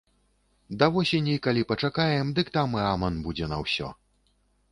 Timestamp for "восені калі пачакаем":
0.95-2.33